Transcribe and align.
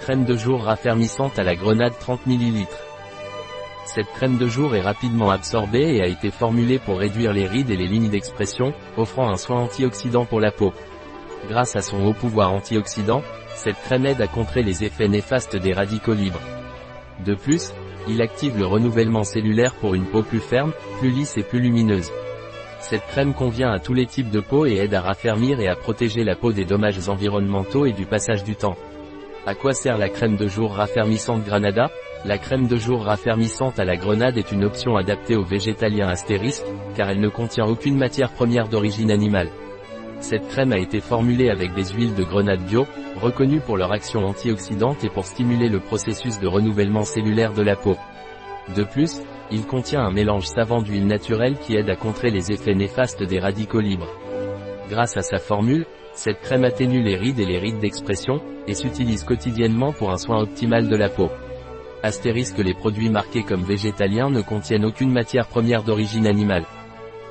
Crème 0.00 0.24
de 0.24 0.34
jour 0.34 0.62
raffermissante 0.62 1.38
à 1.38 1.42
la 1.42 1.54
grenade 1.54 1.92
30 2.00 2.26
ml. 2.26 2.66
Cette 3.84 4.10
crème 4.14 4.38
de 4.38 4.46
jour 4.46 4.74
est 4.74 4.80
rapidement 4.80 5.30
absorbée 5.30 5.96
et 5.96 6.02
a 6.02 6.06
été 6.06 6.30
formulée 6.30 6.78
pour 6.78 6.98
réduire 6.98 7.34
les 7.34 7.46
rides 7.46 7.68
et 7.68 7.76
les 7.76 7.86
lignes 7.86 8.08
d'expression, 8.08 8.72
offrant 8.96 9.28
un 9.28 9.36
soin 9.36 9.60
antioxydant 9.60 10.24
pour 10.24 10.40
la 10.40 10.52
peau. 10.52 10.72
Grâce 11.48 11.76
à 11.76 11.82
son 11.82 12.02
haut 12.06 12.14
pouvoir 12.14 12.50
antioxydant, 12.50 13.22
cette 13.54 13.78
crème 13.82 14.06
aide 14.06 14.22
à 14.22 14.26
contrer 14.26 14.62
les 14.62 14.84
effets 14.84 15.06
néfastes 15.06 15.56
des 15.56 15.74
radicaux 15.74 16.14
libres. 16.14 16.40
De 17.26 17.34
plus, 17.34 17.74
il 18.08 18.22
active 18.22 18.56
le 18.58 18.64
renouvellement 18.64 19.24
cellulaire 19.24 19.74
pour 19.74 19.94
une 19.94 20.06
peau 20.06 20.22
plus 20.22 20.40
ferme, 20.40 20.72
plus 20.98 21.10
lisse 21.10 21.36
et 21.36 21.42
plus 21.42 21.60
lumineuse. 21.60 22.10
Cette 22.80 23.06
crème 23.08 23.34
convient 23.34 23.70
à 23.70 23.78
tous 23.78 23.92
les 23.92 24.06
types 24.06 24.30
de 24.30 24.40
peau 24.40 24.64
et 24.64 24.76
aide 24.76 24.94
à 24.94 25.02
raffermir 25.02 25.60
et 25.60 25.68
à 25.68 25.76
protéger 25.76 26.24
la 26.24 26.36
peau 26.36 26.52
des 26.52 26.64
dommages 26.64 27.06
environnementaux 27.06 27.84
et 27.84 27.92
du 27.92 28.06
passage 28.06 28.44
du 28.44 28.56
temps. 28.56 28.76
À 29.46 29.54
quoi 29.54 29.72
sert 29.72 29.96
la 29.96 30.10
crème 30.10 30.36
de 30.36 30.48
jour 30.48 30.74
raffermissante 30.74 31.44
Granada 31.44 31.90
La 32.26 32.36
crème 32.36 32.66
de 32.66 32.76
jour 32.76 33.04
raffermissante 33.04 33.78
à 33.78 33.86
la 33.86 33.96
grenade 33.96 34.36
est 34.36 34.52
une 34.52 34.64
option 34.64 34.96
adaptée 34.96 35.34
aux 35.34 35.44
végétaliens 35.44 36.08
astérisques, 36.08 36.66
car 36.94 37.08
elle 37.08 37.20
ne 37.20 37.28
contient 37.30 37.64
aucune 37.64 37.96
matière 37.96 38.32
première 38.32 38.68
d'origine 38.68 39.10
animale. 39.10 39.48
Cette 40.20 40.46
crème 40.48 40.72
a 40.72 40.78
été 40.78 41.00
formulée 41.00 41.48
avec 41.48 41.72
des 41.72 41.86
huiles 41.86 42.14
de 42.14 42.22
grenade 42.22 42.60
bio, 42.66 42.86
reconnues 43.22 43.60
pour 43.60 43.78
leur 43.78 43.92
action 43.92 44.26
antioxydante 44.26 45.04
et 45.04 45.08
pour 45.08 45.24
stimuler 45.24 45.70
le 45.70 45.80
processus 45.80 46.38
de 46.38 46.46
renouvellement 46.46 47.04
cellulaire 47.04 47.54
de 47.54 47.62
la 47.62 47.76
peau. 47.76 47.96
De 48.76 48.84
plus, 48.84 49.22
il 49.50 49.66
contient 49.66 50.02
un 50.02 50.12
mélange 50.12 50.46
savant 50.46 50.82
d'huile 50.82 51.06
naturelle 51.06 51.56
qui 51.56 51.76
aide 51.76 51.88
à 51.88 51.96
contrer 51.96 52.30
les 52.30 52.52
effets 52.52 52.74
néfastes 52.74 53.22
des 53.22 53.40
radicaux 53.40 53.80
libres. 53.80 54.14
Grâce 54.90 55.16
à 55.16 55.22
sa 55.22 55.38
formule, 55.38 55.86
cette 56.14 56.40
crème 56.40 56.64
atténue 56.64 57.02
les 57.02 57.16
rides 57.16 57.40
et 57.40 57.46
les 57.46 57.58
rides 57.58 57.78
d'expression, 57.78 58.40
et 58.66 58.74
s'utilise 58.74 59.24
quotidiennement 59.24 59.92
pour 59.92 60.10
un 60.10 60.18
soin 60.18 60.40
optimal 60.40 60.88
de 60.88 60.96
la 60.96 61.08
peau. 61.08 61.30
Astérisque 62.02 62.58
les 62.58 62.74
produits 62.74 63.10
marqués 63.10 63.42
comme 63.42 63.62
végétaliens 63.62 64.30
ne 64.30 64.40
contiennent 64.40 64.84
aucune 64.84 65.12
matière 65.12 65.46
première 65.46 65.82
d'origine 65.82 66.26
animale. 66.26 66.64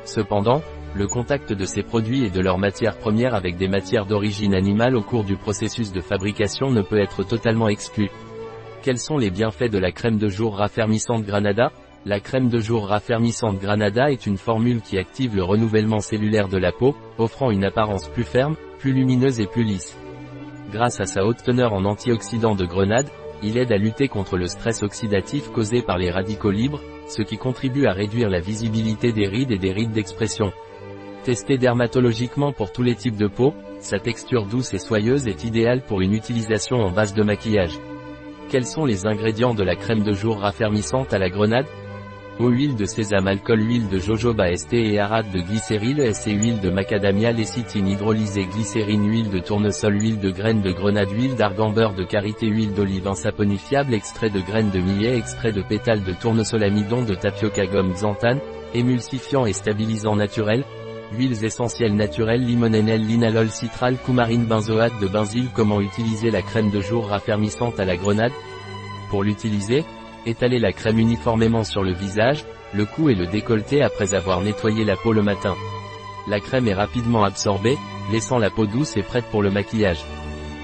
Cependant, 0.05 0.61
le 0.95 1.08
contact 1.08 1.53
de 1.53 1.66
ces 1.66 1.83
produits 1.83 2.25
et 2.25 2.30
de 2.30 2.41
leurs 2.41 2.58
matières 2.58 2.97
premières 2.97 3.36
avec 3.36 3.58
des 3.58 3.67
matières 3.67 4.05
d'origine 4.05 4.55
animale 4.55 4.95
au 4.95 5.02
cours 5.02 5.23
du 5.23 5.38
processus 5.38 5.91
de 5.91 6.02
fabrication 6.02 6.71
ne 6.71 6.81
peut 6.81 6.99
être 6.99 7.23
totalement 7.23 7.67
exclu. 7.67 8.09
Quels 8.81 8.97
sont 8.97 9.17
les 9.17 9.30
bienfaits 9.30 9.69
de 9.69 9.77
la 9.77 9.91
crème 9.91 10.17
de 10.17 10.30
jour 10.30 10.58
raffermissante 10.58 11.25
Granada? 11.25 11.71
La 12.05 12.22
crème 12.22 12.47
de 12.47 12.59
jour 12.59 12.88
raffermissante 12.88 13.59
Granada 13.59 14.09
est 14.09 14.25
une 14.25 14.38
formule 14.38 14.81
qui 14.81 14.97
active 14.97 15.36
le 15.36 15.44
renouvellement 15.44 16.00
cellulaire 16.00 16.47
de 16.47 16.58
la 16.58 16.72
peau, 16.72 16.95
offrant 17.17 17.52
une 17.52 17.66
apparence 17.66 18.08
plus 18.08 18.23
ferme, 18.23 18.55
plus 18.78 18.94
lumineuse 18.94 19.42
et 19.42 19.47
plus 19.47 19.66
lisse. 19.66 19.97
Grâce 20.72 21.02
à 21.02 21.05
sa 21.05 21.25
haute 21.25 21.44
teneur 21.44 21.73
en 21.73 21.83
antioxydants 21.83 22.55
de 22.55 22.66
grenade, 22.66 23.09
il 23.44 23.58
aide 23.58 23.73
à 23.73 23.77
lutter 23.77 24.08
contre 24.08 24.38
le 24.38 24.47
stress 24.47 24.81
oxydatif 24.81 25.50
causé 25.50 25.81
par 25.81 25.97
les 25.97 26.09
radicaux 26.09 26.52
libres, 26.52 26.81
ce 27.09 27.22
qui 27.22 27.38
contribue 27.38 27.86
à 27.86 27.92
réduire 27.92 28.30
la 28.30 28.39
visibilité 28.39 29.11
des 29.11 29.27
rides 29.27 29.52
et 29.52 29.58
des 29.58 29.73
rides 29.73 29.92
d'expression. 29.92 30.53
Testé 31.25 31.58
dermatologiquement 31.58 32.53
pour 32.53 32.72
tous 32.72 32.83
les 32.83 32.95
types 32.95 33.17
de 33.17 33.27
peau, 33.27 33.53
sa 33.80 34.00
texture 34.00 34.45
douce 34.45 34.73
et 34.73 34.80
soyeuse 34.80 35.27
est 35.27 35.44
idéale 35.44 35.81
pour 35.81 36.00
une 36.00 36.14
utilisation 36.14 36.77
en 36.77 36.92
base 36.92 37.14
de 37.14 37.23
maquillage. 37.23 37.77
Quels 38.50 38.66
sont 38.66 38.86
les 38.86 39.05
ingrédients 39.05 39.53
de 39.53 39.64
la 39.64 39.75
crème 39.75 40.03
de 40.03 40.14
jour 40.14 40.39
raffermissante 40.39 41.14
à 41.14 41.20
la 41.20 41.30
grenade? 41.30 41.67
Eau 42.39 42.47
huile 42.47 42.77
de 42.77 42.85
sésame 42.85 43.27
alcool 43.27 43.59
huile 43.61 43.89
de 43.89 43.99
jojoba 43.99 44.55
ST 44.55 44.71
et 44.71 44.97
arate 44.97 45.29
de 45.33 45.41
glycéryl 45.41 45.99
S 45.99 46.23
huile 46.25 46.61
de 46.61 46.69
macadamia 46.69 47.33
lécithine 47.33 47.89
hydrolysée 47.89 48.45
glycérine 48.45 49.09
huile 49.11 49.29
de 49.29 49.39
tournesol 49.39 49.99
huile 50.01 50.19
de 50.19 50.31
graines 50.31 50.61
de 50.61 50.71
grenade 50.71 51.11
huile 51.11 51.35
d'argan 51.35 51.69
beurre 51.69 51.95
de 51.95 52.05
karité 52.05 52.47
huile 52.47 52.73
d'olive 52.73 53.09
insaponifiable 53.09 53.93
extrait 53.93 54.29
de 54.29 54.39
graines 54.39 54.69
de 54.69 54.79
millet 54.79 55.17
extrait 55.17 55.51
de 55.51 55.61
pétales 55.61 56.05
de 56.05 56.13
tournesol 56.13 56.63
amidon 56.63 57.03
de 57.03 57.13
tapioca 57.13 57.65
gomme 57.65 57.93
xanthane, 57.93 58.39
émulsifiant 58.73 59.45
et 59.45 59.52
stabilisant 59.52 60.15
naturel, 60.15 60.64
huiles 61.11 61.43
essentielles 61.43 61.97
naturelles 61.97 62.45
limonène 62.45 62.95
linalol 62.95 63.49
citral 63.49 63.97
coumarine 63.97 64.45
benzoate 64.45 64.97
de 65.02 65.08
benzyle 65.08 65.49
Comment 65.53 65.81
utiliser 65.81 66.31
la 66.31 66.41
crème 66.41 66.71
de 66.71 66.80
jour 66.80 67.08
raffermissante 67.08 67.81
à 67.81 67.85
la 67.85 67.97
grenade? 67.97 68.31
Pour 69.09 69.23
l'utiliser, 69.23 69.83
étalez 70.25 70.59
la 70.59 70.71
crème 70.71 70.99
uniformément 70.99 71.63
sur 71.63 71.83
le 71.83 71.93
visage, 71.93 72.45
le 72.73 72.85
cou 72.85 73.09
et 73.09 73.15
le 73.15 73.27
décolleté 73.27 73.81
après 73.81 74.13
avoir 74.13 74.41
nettoyé 74.41 74.85
la 74.85 74.95
peau 74.95 75.13
le 75.13 75.23
matin. 75.23 75.55
La 76.27 76.39
crème 76.39 76.67
est 76.67 76.73
rapidement 76.73 77.23
absorbée, 77.23 77.77
laissant 78.11 78.37
la 78.37 78.49
peau 78.49 78.65
douce 78.65 78.97
et 78.97 79.03
prête 79.03 79.25
pour 79.31 79.41
le 79.41 79.52
maquillage. 79.52 80.03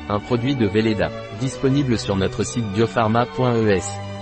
Un 0.10 0.20
produit 0.20 0.56
de 0.56 0.68
Velleda, 0.68 1.10
disponible 1.40 1.98
sur 1.98 2.16
notre 2.16 2.44
site 2.44 2.66
biopharma.es. 2.74 4.15